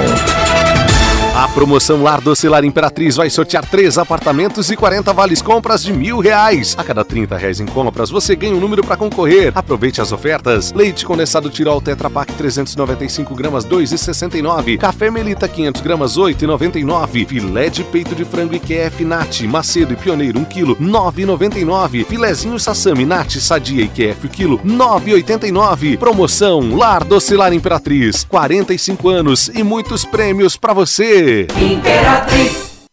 [1.37, 6.17] A promoção Lar Docilar Imperatriz vai sortear três apartamentos e 40 vales compras de mil
[6.17, 6.73] reais.
[6.75, 9.51] A cada 30 reais em compras, você ganha um número para concorrer.
[9.53, 10.73] Aproveite as ofertas.
[10.73, 14.79] Leite condensado Tirol Tetra Pak 395 gramas 2,69.
[14.79, 17.27] Café Melita 500 gramas 8,99.
[17.27, 22.03] Filé de peito de frango IQF Nat Macedo e Pioneiro 1 kg 9,99.
[22.03, 25.99] Filezinho Sassami Nat Sadia IQF o quilo 9,89.
[25.99, 28.23] Promoção Lar Docilar Imperatriz.
[28.23, 31.26] 45 anos e muitos prêmios para você.
[31.29, 32.87] Imperatriz.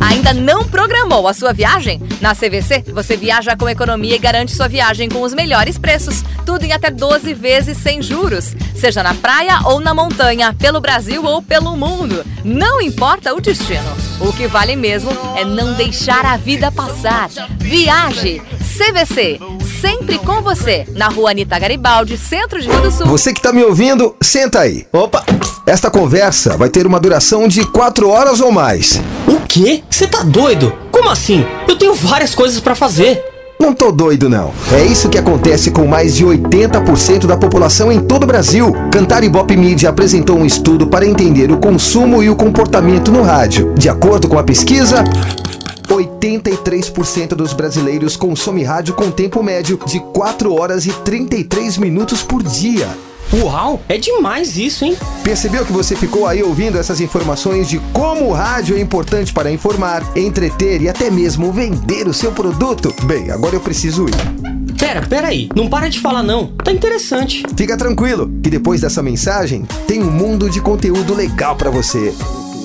[0.00, 0.64] Ainda não
[1.12, 2.00] programou a sua viagem?
[2.22, 6.24] Na CVC, você viaja com economia e garante sua viagem com os melhores preços.
[6.46, 8.56] Tudo em até 12 vezes sem juros.
[8.74, 12.24] Seja na praia ou na montanha, pelo Brasil ou pelo mundo.
[12.42, 13.92] Não importa o destino.
[14.20, 17.28] O que vale mesmo é não deixar a vida passar.
[17.58, 18.40] Viaje!
[18.72, 19.38] CVC,
[19.82, 23.06] sempre com você, na rua Anitta Garibaldi, centro de Rio do Sul.
[23.06, 24.86] Você que está me ouvindo, senta aí.
[24.90, 25.22] Opa!
[25.66, 29.00] Esta conversa vai ter uma duração de 4 horas ou mais.
[29.28, 29.84] O quê?
[29.90, 30.81] Você tá doido?
[30.92, 31.44] Como assim?
[31.66, 33.24] Eu tenho várias coisas para fazer.
[33.58, 34.52] Não tô doido, não.
[34.72, 38.72] É isso que acontece com mais de 80% da população em todo o Brasil.
[38.92, 43.72] Cantar Ibope Media apresentou um estudo para entender o consumo e o comportamento no rádio.
[43.74, 45.04] De acordo com a pesquisa,
[45.88, 52.42] 83% dos brasileiros consomem rádio com tempo médio de 4 horas e 33 minutos por
[52.42, 52.88] dia.
[53.34, 54.94] Uau, é demais isso, hein?
[55.24, 59.50] Percebeu que você ficou aí ouvindo essas informações de como o rádio é importante para
[59.50, 62.94] informar, entreter e até mesmo vender o seu produto?
[63.04, 64.78] Bem, agora eu preciso ir.
[64.78, 66.48] Pera, pera aí, não para de falar não.
[66.48, 67.42] Tá interessante.
[67.56, 72.14] Fica tranquilo, que depois dessa mensagem tem um mundo de conteúdo legal para você.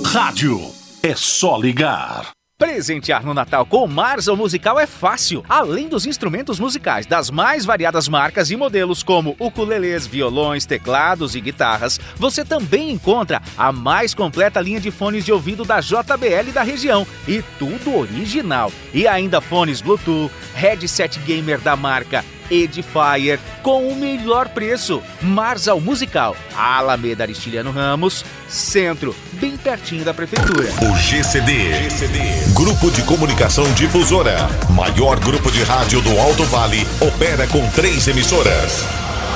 [0.03, 0.59] Rádio
[1.01, 2.36] é só ligar.
[2.59, 5.45] Presentear no Natal com o Marza Musical é fácil.
[5.47, 11.39] Além dos instrumentos musicais das mais variadas marcas e modelos, como ukuleles, violões, teclados e
[11.39, 16.63] guitarras, você também encontra a mais completa linha de fones de ouvido da JBL da
[16.63, 17.05] região.
[17.27, 18.71] E tudo original.
[18.91, 25.01] E ainda fones Bluetooth, headset gamer da marca Edifier com o melhor preço.
[25.21, 30.69] Marzal Musical, Alameda Aristiliano Ramos, centro, bem pertinho da prefeitura.
[30.81, 32.19] O GCD, GCD,
[32.53, 38.85] Grupo de Comunicação Difusora, maior grupo de rádio do Alto Vale, opera com três emissoras.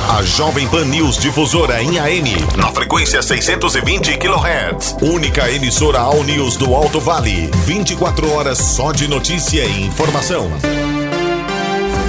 [0.10, 4.98] A Jovem Pan News Difusora em AM, na frequência 620 kHz.
[5.02, 7.50] Única emissora All News do Alto Vale.
[7.66, 10.52] 24 horas só de notícia e informação.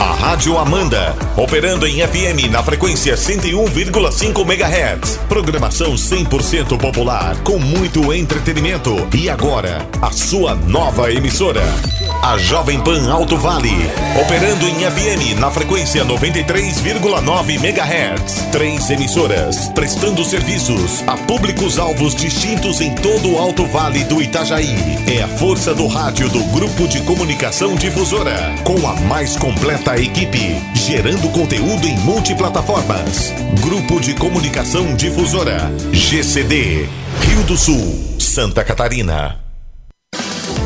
[0.02, 5.20] A Rádio Amanda, operando em FM na frequência 101,5 MHz.
[5.28, 8.96] Programação 100% popular, com muito entretenimento.
[9.16, 11.62] E agora, a sua nova emissora.
[12.22, 18.46] A Jovem Pan Alto Vale, operando em FM na frequência 93,9 MHz.
[18.52, 24.72] Três emissoras, prestando serviços a públicos-alvos distintos em todo o Alto Vale do Itajaí.
[25.12, 30.62] É a força do rádio do Grupo de Comunicação Difusora, com a mais completa equipe,
[30.74, 33.34] gerando conteúdo em multiplataformas.
[33.60, 36.88] Grupo de Comunicação Difusora, GCD,
[37.22, 39.41] Rio do Sul, Santa Catarina.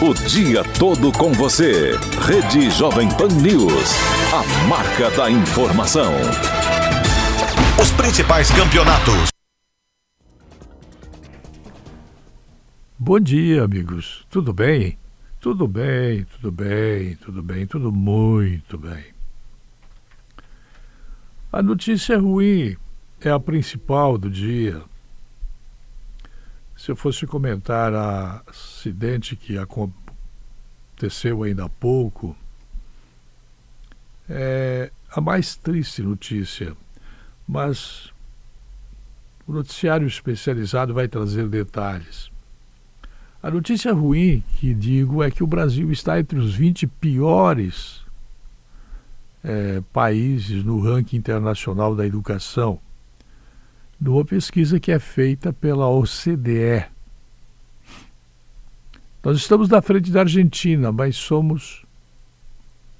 [0.00, 1.90] O dia todo com você.
[2.24, 3.90] Rede Jovem Pan News.
[4.32, 6.12] A marca da informação.
[7.82, 9.30] Os principais campeonatos.
[12.96, 14.24] Bom dia, amigos.
[14.30, 14.96] Tudo bem?
[15.40, 19.04] Tudo bem, tudo bem, tudo bem, tudo muito bem.
[21.50, 22.76] A notícia ruim
[23.20, 24.80] é a principal do dia
[26.78, 32.36] se eu fosse comentar a acidente que aconteceu ainda há pouco,
[34.30, 36.76] é a mais triste notícia,
[37.48, 38.12] mas
[39.44, 42.30] o noticiário especializado vai trazer detalhes.
[43.42, 48.02] A notícia ruim que digo é que o Brasil está entre os 20 piores
[49.42, 52.80] é, países no ranking internacional da educação
[54.00, 56.86] numa pesquisa que é feita pela OCDE.
[59.24, 61.84] Nós estamos na frente da Argentina, mas somos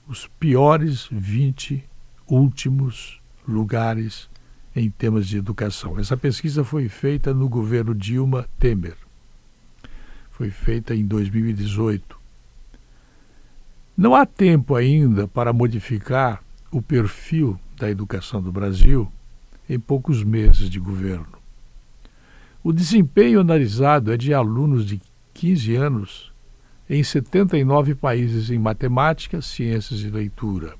[0.09, 1.84] os piores 20
[2.26, 4.28] últimos lugares
[4.74, 5.99] em temas de educação.
[5.99, 8.96] Essa pesquisa foi feita no governo Dilma Temer.
[10.30, 12.18] Foi feita em 2018.
[13.96, 19.11] Não há tempo ainda para modificar o perfil da educação do Brasil
[19.69, 21.39] em poucos meses de governo.
[22.62, 25.01] O desempenho analisado é de alunos de
[25.35, 26.33] 15 anos
[26.89, 30.75] em 79 países em matemática, ciências e leitura.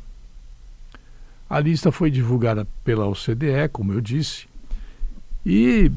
[1.49, 4.47] A lista foi divulgada pela OCDE, como eu disse,
[5.45, 5.91] e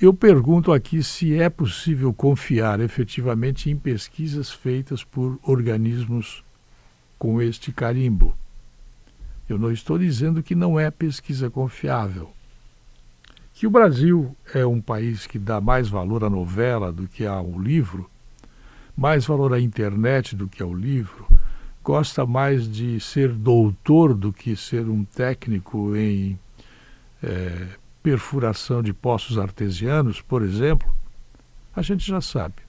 [0.00, 6.44] eu pergunto aqui se é possível confiar efetivamente em pesquisas feitas por organismos
[7.18, 8.36] com este carimbo.
[9.48, 12.30] Eu não estou dizendo que não é pesquisa confiável.
[13.58, 17.60] Que o Brasil é um país que dá mais valor à novela do que ao
[17.60, 18.08] livro,
[18.96, 21.26] mais valor à internet do que ao livro,
[21.82, 26.38] gosta mais de ser doutor do que ser um técnico em
[27.20, 27.66] é,
[28.00, 30.88] perfuração de poços artesianos, por exemplo,
[31.74, 32.62] a gente já sabe.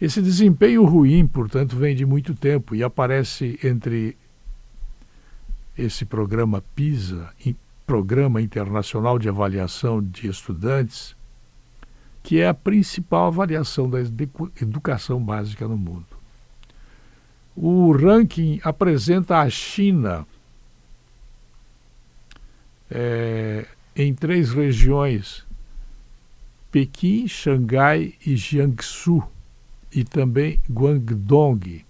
[0.00, 4.16] Esse desempenho ruim, portanto, vem de muito tempo e aparece entre
[5.76, 7.28] esse programa PISA,
[7.92, 11.14] Programa Internacional de Avaliação de Estudantes,
[12.22, 16.06] que é a principal avaliação da educação básica no mundo.
[17.54, 20.26] O ranking apresenta a China
[22.90, 25.44] é, em três regiões:
[26.70, 29.22] Pequim, Xangai e Jiangsu,
[29.94, 31.84] e também Guangdong,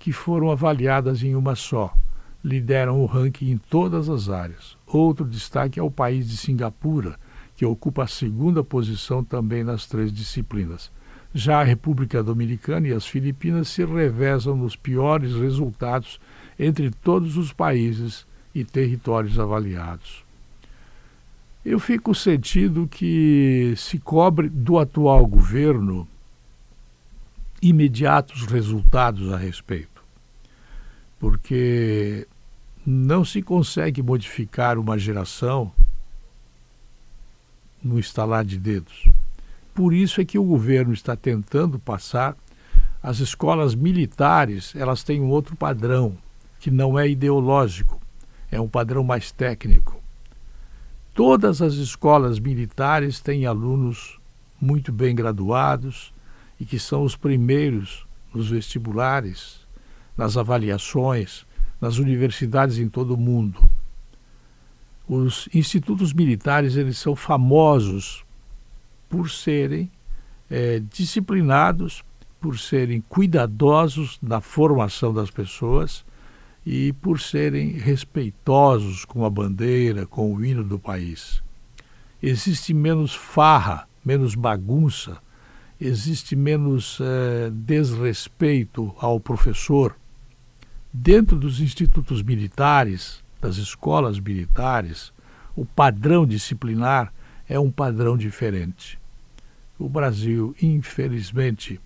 [0.00, 1.94] que foram avaliadas em uma só.
[2.42, 4.76] Lideram o ranking em todas as áreas.
[4.96, 7.18] Outro destaque é o país de Singapura,
[7.56, 10.88] que ocupa a segunda posição também nas três disciplinas.
[11.34, 16.20] Já a República Dominicana e as Filipinas se revezam nos piores resultados
[16.56, 18.24] entre todos os países
[18.54, 20.24] e territórios avaliados.
[21.64, 26.06] Eu fico sentido que se cobre do atual governo
[27.60, 30.04] imediatos resultados a respeito,
[31.18, 32.28] porque
[32.86, 35.72] não se consegue modificar uma geração
[37.82, 39.08] no estalar de dedos.
[39.74, 42.36] Por isso é que o governo está tentando passar
[43.02, 46.16] as escolas militares, elas têm um outro padrão,
[46.58, 48.00] que não é ideológico,
[48.50, 50.00] é um padrão mais técnico.
[51.12, 54.18] Todas as escolas militares têm alunos
[54.60, 56.12] muito bem graduados
[56.58, 59.60] e que são os primeiros nos vestibulares,
[60.16, 61.46] nas avaliações,
[61.84, 63.60] nas universidades em todo o mundo.
[65.06, 68.24] Os institutos militares eles são famosos
[69.06, 69.90] por serem
[70.48, 72.02] é, disciplinados,
[72.40, 76.06] por serem cuidadosos na formação das pessoas
[76.64, 81.42] e por serem respeitosos com a bandeira, com o hino do país.
[82.22, 85.18] Existe menos farra, menos bagunça,
[85.78, 89.94] existe menos é, desrespeito ao professor.
[90.96, 95.12] Dentro dos institutos militares, das escolas militares,
[95.56, 97.12] o padrão disciplinar
[97.48, 98.96] é um padrão diferente.
[99.76, 101.80] O Brasil, infelizmente,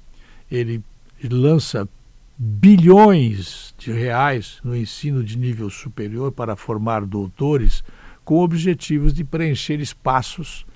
[0.50, 0.84] ele
[1.24, 1.88] lança
[2.36, 7.82] bilhões de reais no ensino de nível superior para formar doutores
[8.26, 10.66] com objetivos de preencher espaços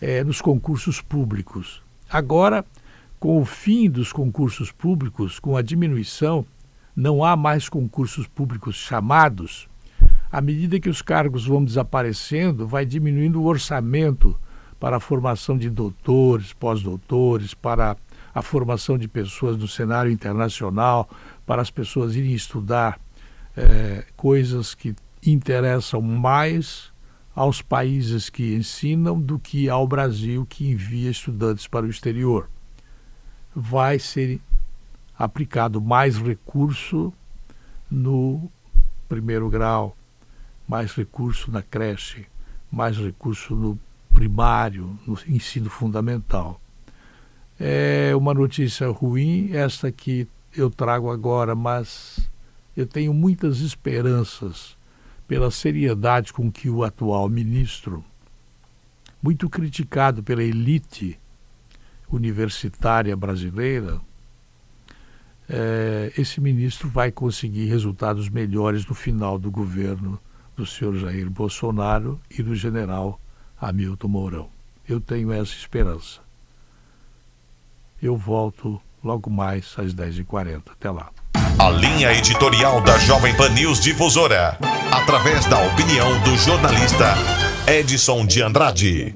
[0.00, 1.82] eh, nos concursos públicos.
[2.08, 2.64] Agora,
[3.18, 6.46] com o fim dos concursos públicos, com a diminuição,
[6.94, 9.68] não há mais concursos públicos chamados.
[10.30, 14.38] À medida que os cargos vão desaparecendo, vai diminuindo o orçamento
[14.78, 17.96] para a formação de doutores, pós-doutores, para
[18.34, 21.08] a formação de pessoas no cenário internacional,
[21.44, 22.98] para as pessoas irem estudar
[23.56, 24.94] é, coisas que
[25.26, 26.90] interessam mais
[27.34, 32.48] aos países que ensinam do que ao Brasil que envia estudantes para o exterior.
[33.54, 34.40] Vai ser
[35.20, 37.12] aplicado mais recurso
[37.90, 38.50] no
[39.06, 39.94] primeiro grau,
[40.66, 42.26] mais recurso na creche,
[42.72, 43.78] mais recurso no
[44.14, 46.58] primário, no ensino fundamental.
[47.58, 52.18] É uma notícia ruim esta que eu trago agora, mas
[52.74, 54.74] eu tenho muitas esperanças
[55.28, 58.02] pela seriedade com que o atual ministro,
[59.22, 61.20] muito criticado pela elite
[62.10, 64.00] universitária brasileira,
[65.50, 70.18] é, esse ministro vai conseguir resultados melhores no final do governo
[70.56, 73.20] do senhor Jair Bolsonaro e do general
[73.60, 74.48] Hamilton Mourão.
[74.88, 76.20] Eu tenho essa esperança.
[78.00, 80.62] Eu volto logo mais às 10h40.
[80.72, 81.10] Até lá.
[81.58, 84.56] A linha editorial da Jovem Pan News Difusora,
[84.90, 87.14] através da opinião do jornalista
[87.66, 89.12] Edson de Andrade.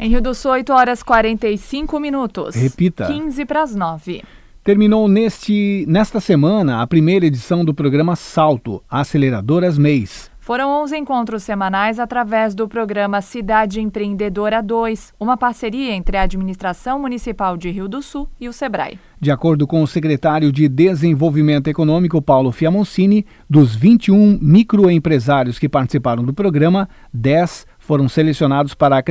[0.00, 2.54] Em Rio do Sul, 8 horas 45 minutos.
[2.54, 3.06] Repita.
[3.06, 4.22] 15 para as 9.
[4.62, 10.30] Terminou neste, nesta semana a primeira edição do programa Salto, Aceleradoras MEIs.
[10.38, 17.00] Foram 11 encontros semanais através do programa Cidade Empreendedora 2, uma parceria entre a Administração
[17.00, 18.98] Municipal de Rio do Sul e o SEBRAE.
[19.20, 26.24] De acordo com o secretário de Desenvolvimento Econômico, Paulo Fiamoncini, dos 21 microempresários que participaram
[26.24, 29.02] do programa, 10 foram selecionados para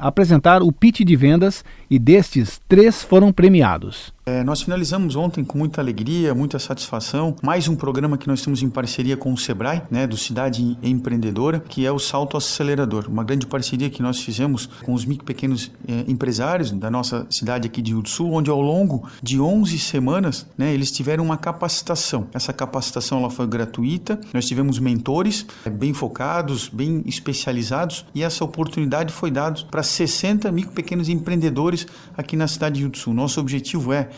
[0.00, 4.12] apresentar o pitch de vendas e destes, três foram premiados.
[4.26, 8.62] É, nós finalizamos ontem com muita alegria, muita satisfação, mais um programa que nós temos
[8.62, 13.24] em parceria com o Sebrae, né, do Cidade Empreendedora, que é o Salto Acelerador, uma
[13.24, 17.80] grande parceria que nós fizemos com os micro pequenos é, empresários da nossa cidade aqui
[17.80, 22.26] de Rio do Sul, onde ao longo de 11 semanas, né, eles tiveram uma capacitação.
[22.34, 28.44] Essa capacitação ela foi gratuita, nós tivemos mentores é, bem focados, bem especializados, e essa
[28.44, 33.14] oportunidade foi dada para 60 micro pequenos empreendedores aqui na cidade de Rio do Sul.
[33.14, 34.10] Nosso objetivo é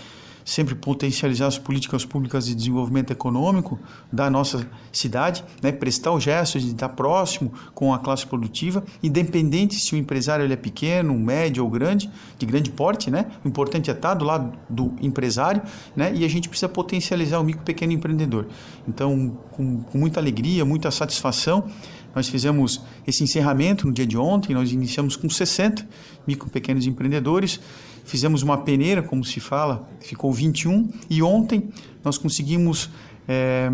[0.45, 3.78] sempre potencializar as políticas públicas de desenvolvimento econômico
[4.12, 5.72] da nossa cidade, né?
[5.72, 10.53] prestar o gesto de estar próximo com a classe produtiva, independente se o empresário ele
[10.53, 13.26] é pequeno, médio ou grande, de grande porte, né?
[13.45, 15.62] O importante é estar do lado do empresário,
[15.95, 16.12] né?
[16.14, 18.47] E a gente precisa potencializar o micro pequeno empreendedor.
[18.86, 21.68] Então, com, com muita alegria, muita satisfação,
[22.14, 25.86] nós fizemos esse encerramento no dia de ontem, nós iniciamos com 60
[26.26, 27.61] micro pequenos empreendedores,
[28.05, 31.70] fizemos uma peneira, como se fala, ficou 21, e ontem
[32.05, 32.90] nós conseguimos
[33.28, 33.70] é,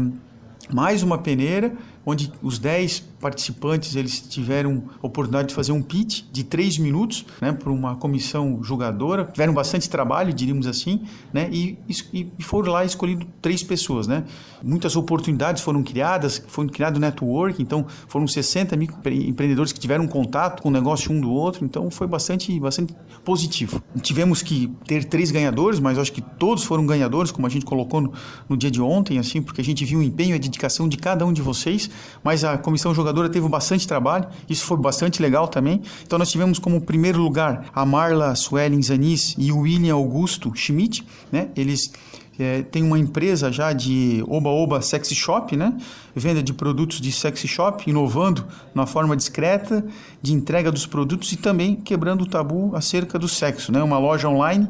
[0.72, 1.72] mais uma peneira,
[2.08, 7.52] onde os 10 participantes eles tiveram oportunidade de fazer um pitch de três minutos né,
[7.52, 9.24] para uma comissão julgadora.
[9.26, 11.02] Tiveram bastante trabalho, diríamos assim,
[11.32, 11.76] né, e,
[12.12, 14.06] e foram lá escolhidos três pessoas.
[14.06, 14.24] Né.
[14.62, 20.62] Muitas oportunidades foram criadas, foi criado network, então foram 60 mil empreendedores que tiveram contato
[20.62, 23.82] com o negócio um do outro, então foi bastante, bastante positivo.
[24.00, 28.00] Tivemos que ter três ganhadores, mas acho que todos foram ganhadores, como a gente colocou
[28.00, 28.12] no,
[28.48, 30.96] no dia de ontem, assim, porque a gente viu o empenho e a dedicação de
[30.96, 31.90] cada um de vocês,
[32.22, 35.82] mas a comissão jogadora teve bastante trabalho, isso foi bastante legal também.
[36.02, 41.06] Então nós tivemos como primeiro lugar a Marla Suelen Zanis e o William Augusto Schmidt,
[41.30, 41.48] né?
[41.56, 41.92] Eles
[42.38, 45.76] é, têm uma empresa já de oba-oba sexy shop, né?
[46.14, 49.84] Venda de produtos de sexy shop, inovando na forma discreta
[50.22, 53.82] de entrega dos produtos e também quebrando o tabu acerca do sexo, né?
[53.82, 54.68] Uma loja online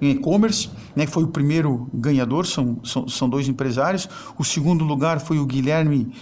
[0.00, 4.08] em e-commerce, né, foi o primeiro ganhador, são, são, são dois empresários.
[4.36, 6.12] O segundo lugar foi o Guilherme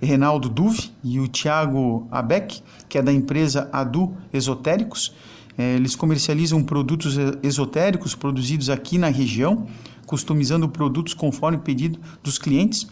[0.00, 5.14] Renaldo Duve e o Tiago Abeck, que é da empresa Adu Esotéricos.
[5.56, 9.66] É, eles comercializam produtos esotéricos produzidos aqui na região,
[10.06, 12.86] customizando produtos conforme pedido dos clientes.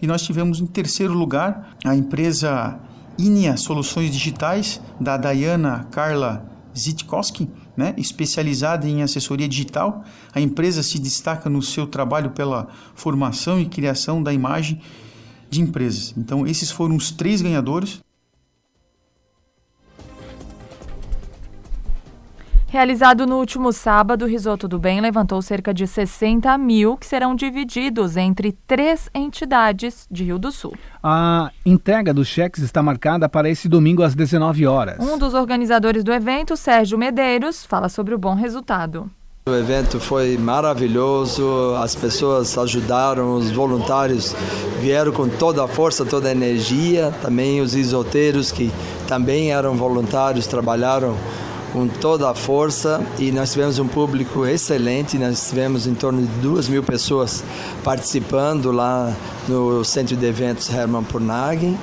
[0.00, 2.78] E nós tivemos em terceiro lugar a empresa
[3.18, 10.04] Inia Soluções Digitais, da Dayana Carla Zitkowski, né, especializada em assessoria digital.
[10.34, 14.80] A empresa se destaca no seu trabalho pela formação e criação da imagem
[15.52, 16.14] de empresas.
[16.16, 18.00] Então, esses foram os três ganhadores.
[22.68, 27.34] Realizado no último sábado, o Risoto do Bem levantou cerca de 60 mil que serão
[27.34, 30.74] divididos entre três entidades de Rio do Sul.
[31.02, 34.98] A entrega dos cheques está marcada para esse domingo às 19 horas.
[35.00, 39.10] Um dos organizadores do evento, Sérgio Medeiros, fala sobre o bom resultado.
[39.44, 44.36] O evento foi maravilhoso, as pessoas ajudaram, os voluntários
[44.80, 48.70] vieram com toda a força, toda a energia, também os isoteiros que
[49.08, 51.16] também eram voluntários trabalharam
[51.72, 56.32] com toda a força e nós tivemos um público excelente, nós tivemos em torno de
[56.40, 57.42] duas mil pessoas
[57.82, 59.12] participando lá
[59.48, 61.76] no centro de eventos Hermann Purnagen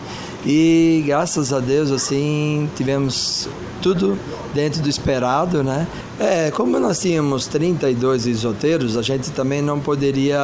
[0.46, 3.50] e graças a Deus assim tivemos
[3.82, 4.18] tudo
[4.54, 5.88] dentro do esperado, né?
[6.20, 10.40] É, como nós tínhamos 32 isoteiros, a gente também não poderia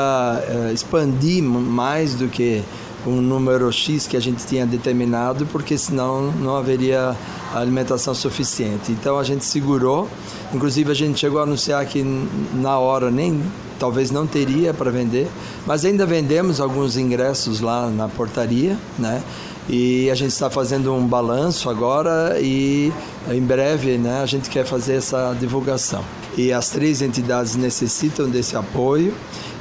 [0.48, 2.64] é, expandir mais do que
[3.06, 7.16] um número X que a gente tinha determinado, porque senão não haveria
[7.54, 8.92] alimentação suficiente.
[8.92, 10.10] Então a gente segurou,
[10.54, 12.04] inclusive a gente chegou a anunciar que
[12.54, 13.42] na hora nem
[13.80, 15.28] talvez não teria para vender,
[15.66, 19.22] mas ainda vendemos alguns ingressos lá na portaria, né?
[19.68, 22.94] E a gente está fazendo um balanço agora e
[23.30, 26.04] em breve né, a gente quer fazer essa divulgação.
[26.38, 29.14] E as três entidades necessitam desse apoio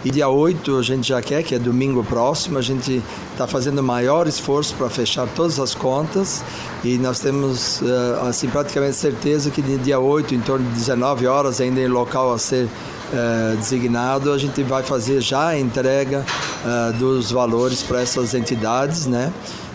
[0.04, 3.02] E dia 8 a gente já quer, que é domingo próximo, a gente
[3.32, 6.44] está fazendo o maior esforço para fechar todas as contas
[6.84, 11.26] e nós temos uh, assim praticamente certeza que no dia 8, em torno de 19
[11.26, 16.22] horas, ainda em local a ser uh, designado, a gente vai fazer já a entrega
[16.66, 19.32] uh, dos valores para essas entidades, né?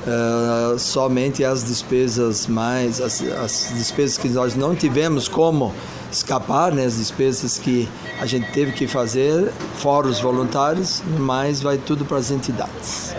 [0.10, 5.72] Uh, somente as despesas mais as, as, despesas que nós não tivemos como
[6.12, 7.88] escapar, né, as despesas que
[8.20, 13.14] a gente teve que fazer, fora os voluntários, mas vai tudo para as entidades.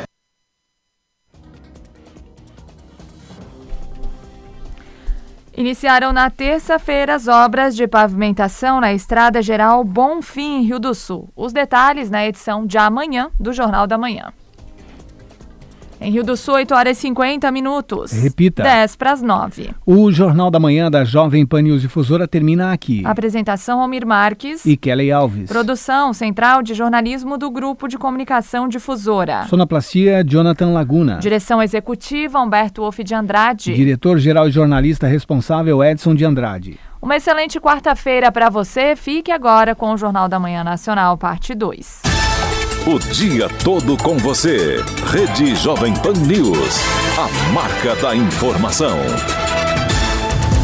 [5.57, 11.29] Iniciaram na terça-feira as obras de pavimentação na Estrada Geral Bonfim, Rio do Sul.
[11.37, 14.33] Os detalhes na edição de amanhã do Jornal da Manhã.
[16.01, 18.11] Em Rio do Sul, 8 horas e 50 minutos.
[18.13, 18.63] Repita.
[18.63, 19.75] 10 para as 9.
[19.85, 23.03] O Jornal da Manhã da Jovem Pan News Difusora termina aqui.
[23.05, 25.51] Apresentação Almir Marques e Kelly Alves.
[25.51, 29.45] Produção Central de Jornalismo do Grupo de Comunicação Difusora.
[29.47, 31.19] Sonoplastia Jonathan Laguna.
[31.19, 33.75] Direção Executiva Humberto Wolff de Andrade.
[33.75, 36.79] Diretor-Geral e Jornalista Responsável Edson de Andrade.
[37.03, 38.97] Uma excelente quarta-feira para você.
[38.97, 42.30] Fique agora com o Jornal da Manhã Nacional, parte 2.
[42.87, 44.83] O dia todo com você.
[45.13, 46.81] Rede Jovem Pan News.
[47.19, 48.99] A marca da informação.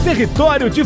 [0.02, 0.82] Território de